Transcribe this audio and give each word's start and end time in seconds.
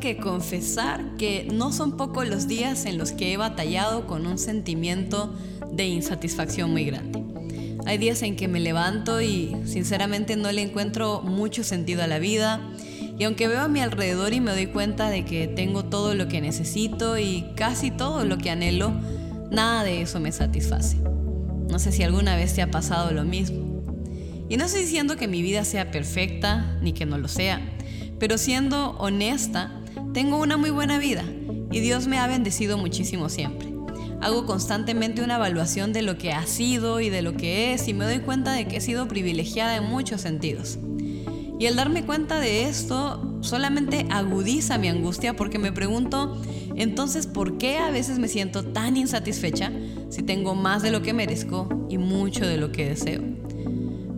que 0.00 0.16
confesar 0.16 1.16
que 1.18 1.48
no 1.52 1.72
son 1.72 1.96
pocos 1.96 2.28
los 2.28 2.46
días 2.46 2.86
en 2.86 2.98
los 2.98 3.12
que 3.12 3.32
he 3.32 3.36
batallado 3.36 4.06
con 4.06 4.26
un 4.26 4.38
sentimiento 4.38 5.34
de 5.70 5.86
insatisfacción 5.86 6.70
muy 6.70 6.84
grande. 6.84 7.22
Hay 7.84 7.98
días 7.98 8.22
en 8.22 8.36
que 8.36 8.48
me 8.48 8.60
levanto 8.60 9.20
y 9.20 9.56
sinceramente 9.64 10.36
no 10.36 10.52
le 10.52 10.62
encuentro 10.62 11.22
mucho 11.22 11.64
sentido 11.64 12.02
a 12.02 12.06
la 12.06 12.18
vida. 12.18 12.60
Y 13.18 13.24
aunque 13.24 13.48
veo 13.48 13.60
a 13.60 13.68
mi 13.68 13.80
alrededor 13.80 14.32
y 14.32 14.40
me 14.40 14.52
doy 14.52 14.66
cuenta 14.66 15.10
de 15.10 15.24
que 15.24 15.48
tengo 15.48 15.84
todo 15.84 16.14
lo 16.14 16.28
que 16.28 16.40
necesito 16.40 17.18
y 17.18 17.44
casi 17.56 17.90
todo 17.90 18.24
lo 18.24 18.38
que 18.38 18.50
anhelo, 18.50 18.92
nada 19.50 19.84
de 19.84 20.02
eso 20.02 20.20
me 20.20 20.32
satisface. 20.32 20.96
No 21.68 21.78
sé 21.78 21.92
si 21.92 22.02
alguna 22.02 22.36
vez 22.36 22.54
te 22.54 22.62
ha 22.62 22.70
pasado 22.70 23.10
lo 23.10 23.24
mismo. 23.24 23.82
Y 24.48 24.56
no 24.56 24.64
estoy 24.64 24.82
diciendo 24.82 25.16
que 25.16 25.28
mi 25.28 25.42
vida 25.42 25.64
sea 25.64 25.90
perfecta, 25.90 26.78
ni 26.80 26.92
que 26.92 27.04
no 27.04 27.18
lo 27.18 27.28
sea, 27.28 27.60
pero 28.18 28.38
siendo 28.38 28.92
honesta, 28.98 29.72
tengo 30.12 30.40
una 30.40 30.56
muy 30.56 30.70
buena 30.70 30.98
vida 30.98 31.24
y 31.70 31.80
Dios 31.80 32.06
me 32.06 32.18
ha 32.18 32.26
bendecido 32.26 32.78
muchísimo 32.78 33.28
siempre. 33.28 33.68
Hago 34.20 34.46
constantemente 34.46 35.22
una 35.22 35.36
evaluación 35.36 35.92
de 35.92 36.02
lo 36.02 36.18
que 36.18 36.32
ha 36.32 36.44
sido 36.46 37.00
y 37.00 37.08
de 37.08 37.22
lo 37.22 37.34
que 37.34 37.72
es 37.72 37.86
y 37.86 37.94
me 37.94 38.04
doy 38.04 38.18
cuenta 38.18 38.52
de 38.52 38.66
que 38.66 38.78
he 38.78 38.80
sido 38.80 39.06
privilegiada 39.06 39.76
en 39.76 39.84
muchos 39.84 40.22
sentidos. 40.22 40.78
Y 41.58 41.66
el 41.66 41.76
darme 41.76 42.04
cuenta 42.04 42.40
de 42.40 42.64
esto 42.64 43.38
solamente 43.42 44.06
agudiza 44.10 44.78
mi 44.78 44.88
angustia 44.88 45.34
porque 45.34 45.58
me 45.58 45.72
pregunto, 45.72 46.40
entonces, 46.74 47.26
¿por 47.26 47.58
qué 47.58 47.78
a 47.78 47.90
veces 47.90 48.18
me 48.18 48.28
siento 48.28 48.64
tan 48.64 48.96
insatisfecha 48.96 49.72
si 50.10 50.22
tengo 50.22 50.54
más 50.54 50.82
de 50.82 50.90
lo 50.90 51.02
que 51.02 51.12
merezco 51.12 51.86
y 51.88 51.98
mucho 51.98 52.46
de 52.46 52.56
lo 52.56 52.70
que 52.70 52.88
deseo? 52.88 53.22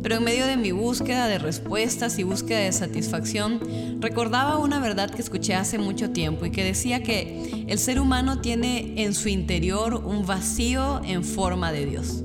Pero 0.02 0.16
en 0.16 0.24
medio 0.24 0.46
de 0.46 0.56
mi 0.56 0.72
búsqueda 0.72 1.28
de 1.28 1.38
respuestas 1.38 2.18
y 2.18 2.22
búsqueda 2.22 2.60
de 2.60 2.72
satisfacción, 2.72 3.60
recordaba 4.00 4.58
una 4.58 4.80
verdad 4.80 5.10
que 5.10 5.20
escuché 5.20 5.54
hace 5.54 5.78
mucho 5.78 6.10
tiempo 6.10 6.46
y 6.46 6.50
que 6.50 6.64
decía 6.64 7.02
que 7.02 7.64
el 7.68 7.78
ser 7.78 8.00
humano 8.00 8.40
tiene 8.40 9.02
en 9.02 9.14
su 9.14 9.28
interior 9.28 9.94
un 9.94 10.26
vacío 10.26 11.02
en 11.04 11.22
forma 11.22 11.70
de 11.72 11.86
Dios. 11.86 12.24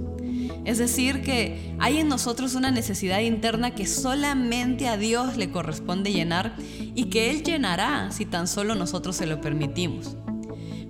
Es 0.66 0.80
decir, 0.80 1.22
que 1.22 1.76
hay 1.80 2.00
en 2.00 2.08
nosotros 2.08 2.56
una 2.56 2.72
necesidad 2.72 3.20
interna 3.20 3.76
que 3.76 3.86
solamente 3.86 4.88
a 4.88 4.98
Dios 4.98 5.38
le 5.38 5.52
corresponde 5.52 6.12
llenar 6.12 6.56
y 6.96 7.06
que 7.06 7.30
Él 7.30 7.44
llenará 7.44 8.10
si 8.12 8.26
tan 8.26 8.48
solo 8.48 8.74
nosotros 8.74 9.16
se 9.16 9.28
lo 9.28 9.42
permitimos. 9.42 10.18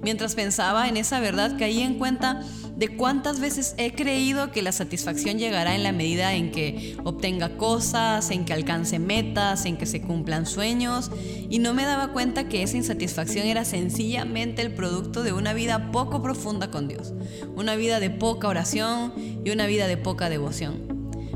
Mientras 0.01 0.35
pensaba 0.35 0.87
en 0.87 0.97
esa 0.97 1.19
verdad, 1.19 1.57
caí 1.57 1.81
en 1.81 1.95
cuenta 1.95 2.41
de 2.75 2.89
cuántas 2.89 3.39
veces 3.39 3.73
he 3.77 3.93
creído 3.93 4.51
que 4.51 4.61
la 4.61 4.71
satisfacción 4.71 5.39
llegará 5.39 5.75
en 5.75 5.83
la 5.83 5.91
medida 5.91 6.33
en 6.33 6.51
que 6.51 6.97
obtenga 7.03 7.57
cosas, 7.57 8.31
en 8.31 8.43
que 8.43 8.53
alcance 8.53 8.99
metas, 8.99 9.65
en 9.65 9.77
que 9.77 9.85
se 9.85 10.01
cumplan 10.01 10.45
sueños, 10.45 11.09
y 11.49 11.59
no 11.59 11.73
me 11.73 11.85
daba 11.85 12.11
cuenta 12.11 12.49
que 12.49 12.63
esa 12.63 12.77
insatisfacción 12.77 13.45
era 13.45 13.63
sencillamente 13.63 14.61
el 14.61 14.73
producto 14.73 15.23
de 15.23 15.31
una 15.31 15.53
vida 15.53 15.91
poco 15.91 16.21
profunda 16.21 16.69
con 16.69 16.87
Dios, 16.87 17.13
una 17.55 17.75
vida 17.75 17.99
de 17.99 18.09
poca 18.09 18.47
oración 18.47 19.13
y 19.45 19.49
una 19.51 19.67
vida 19.67 19.87
de 19.87 19.97
poca 19.97 20.29
devoción. 20.29 20.95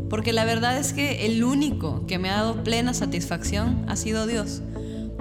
Porque 0.09 0.33
la 0.33 0.43
verdad 0.43 0.77
es 0.77 0.91
que 0.91 1.27
el 1.27 1.43
único 1.43 2.05
que 2.07 2.17
me 2.17 2.29
ha 2.29 2.37
dado 2.37 2.63
plena 2.63 2.93
satisfacción 2.93 3.85
ha 3.87 3.95
sido 3.95 4.25
Dios. 4.25 4.63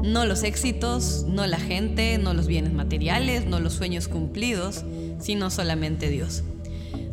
No 0.02 0.24
los 0.24 0.42
éxitos, 0.42 1.24
no 1.28 1.46
la 1.46 1.58
gente, 1.58 2.18
no 2.18 2.34
los 2.34 2.46
bienes 2.46 2.72
materiales, 2.72 3.46
no 3.46 3.58
los 3.58 3.74
sueños 3.74 4.08
cumplidos, 4.08 4.84
sino 5.18 5.50
solamente 5.50 6.08
Dios. 6.08 6.44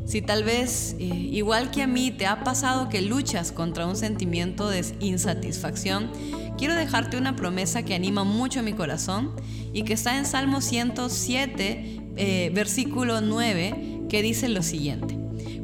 Si 0.06 0.22
tal 0.22 0.44
vez, 0.44 0.96
eh, 1.00 1.06
igual 1.06 1.72
que 1.72 1.82
a 1.82 1.88
mí, 1.88 2.12
te 2.12 2.28
ha 2.28 2.44
pasado 2.44 2.90
que 2.90 3.02
luchas 3.02 3.52
contra 3.52 3.88
un 3.88 3.96
sentimiento 3.96 4.70
de 4.70 4.86
insatisfacción, 5.00 6.12
quiero 6.60 6.76
dejarte 6.76 7.18
una 7.18 7.36
promesa 7.36 7.84
que 7.84 7.96
anima 7.96 8.24
mucho 8.24 8.62
mi 8.62 8.74
corazón 8.74 9.32
y 9.74 9.84
que 9.84 9.94
está 9.94 10.18
en 10.18 10.26
Salmo 10.26 10.62
107, 10.62 12.02
eh, 12.18 12.52
versículo 12.54 13.22
9, 13.22 14.04
que 14.08 14.22
dice 14.22 14.48
lo 14.48 14.62
siguiente. 14.62 15.18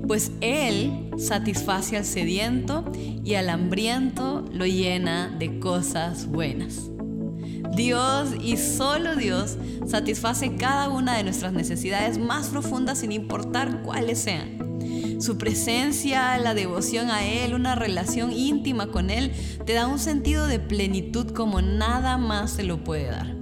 Pues 0.07 0.31
Él 0.41 1.11
satisface 1.17 1.95
al 1.95 2.05
sediento 2.05 2.91
y 3.23 3.35
al 3.35 3.47
hambriento 3.47 4.43
lo 4.51 4.65
llena 4.65 5.29
de 5.37 5.59
cosas 5.59 6.25
buenas. 6.25 6.91
Dios 7.75 8.29
y 8.41 8.57
solo 8.57 9.15
Dios 9.15 9.57
satisface 9.87 10.55
cada 10.55 10.89
una 10.89 11.17
de 11.17 11.23
nuestras 11.23 11.53
necesidades 11.53 12.17
más 12.17 12.47
profundas 12.47 12.99
sin 12.99 13.11
importar 13.11 13.81
cuáles 13.83 14.19
sean. 14.19 14.61
Su 15.19 15.37
presencia, 15.37 16.37
la 16.39 16.53
devoción 16.53 17.11
a 17.11 17.23
Él, 17.23 17.53
una 17.53 17.75
relación 17.75 18.31
íntima 18.31 18.87
con 18.87 19.09
Él, 19.09 19.31
te 19.65 19.73
da 19.73 19.87
un 19.87 19.99
sentido 19.99 20.47
de 20.47 20.59
plenitud 20.59 21.31
como 21.31 21.61
nada 21.61 22.17
más 22.17 22.51
se 22.51 22.63
lo 22.63 22.83
puede 22.83 23.05
dar. 23.05 23.40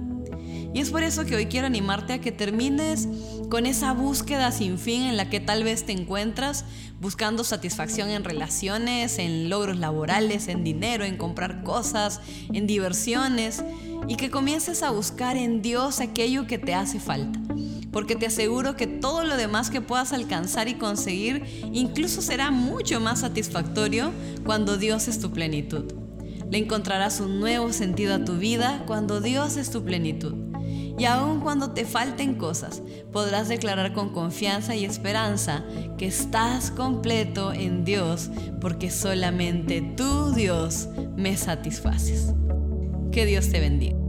Y 0.72 0.80
es 0.80 0.90
por 0.90 1.02
eso 1.02 1.24
que 1.24 1.34
hoy 1.34 1.46
quiero 1.46 1.66
animarte 1.66 2.12
a 2.12 2.20
que 2.20 2.30
termines 2.30 3.08
con 3.48 3.66
esa 3.66 3.92
búsqueda 3.92 4.52
sin 4.52 4.78
fin 4.78 5.02
en 5.02 5.16
la 5.16 5.28
que 5.28 5.40
tal 5.40 5.64
vez 5.64 5.84
te 5.84 5.92
encuentras, 5.92 6.64
buscando 7.00 7.42
satisfacción 7.42 8.08
en 8.10 8.22
relaciones, 8.22 9.18
en 9.18 9.50
logros 9.50 9.78
laborales, 9.78 10.46
en 10.46 10.62
dinero, 10.62 11.04
en 11.04 11.16
comprar 11.16 11.64
cosas, 11.64 12.20
en 12.52 12.68
diversiones, 12.68 13.64
y 14.06 14.14
que 14.14 14.30
comiences 14.30 14.84
a 14.84 14.90
buscar 14.90 15.36
en 15.36 15.60
Dios 15.60 16.00
aquello 16.00 16.46
que 16.46 16.58
te 16.58 16.74
hace 16.74 17.00
falta. 17.00 17.40
Porque 17.90 18.14
te 18.14 18.26
aseguro 18.26 18.76
que 18.76 18.86
todo 18.86 19.24
lo 19.24 19.36
demás 19.36 19.70
que 19.70 19.80
puedas 19.80 20.12
alcanzar 20.12 20.68
y 20.68 20.74
conseguir 20.74 21.44
incluso 21.72 22.22
será 22.22 22.52
mucho 22.52 23.00
más 23.00 23.20
satisfactorio 23.20 24.12
cuando 24.44 24.78
Dios 24.78 25.08
es 25.08 25.18
tu 25.18 25.32
plenitud. 25.32 25.92
Le 26.48 26.58
encontrarás 26.58 27.20
un 27.20 27.40
nuevo 27.40 27.72
sentido 27.72 28.14
a 28.14 28.24
tu 28.24 28.36
vida 28.36 28.84
cuando 28.86 29.20
Dios 29.20 29.56
es 29.56 29.70
tu 29.70 29.84
plenitud. 29.84 30.49
Y 31.00 31.06
aun 31.06 31.40
cuando 31.40 31.70
te 31.70 31.86
falten 31.86 32.34
cosas, 32.34 32.82
podrás 33.10 33.48
declarar 33.48 33.94
con 33.94 34.10
confianza 34.10 34.76
y 34.76 34.84
esperanza 34.84 35.64
que 35.96 36.06
estás 36.06 36.70
completo 36.70 37.54
en 37.54 37.86
Dios 37.86 38.28
porque 38.60 38.90
solamente 38.90 39.80
tú, 39.96 40.34
Dios, 40.34 40.90
me 41.16 41.38
satisfaces. 41.38 42.34
Que 43.12 43.24
Dios 43.24 43.48
te 43.48 43.60
bendiga. 43.60 43.99